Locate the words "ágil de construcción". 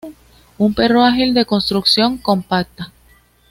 1.03-2.17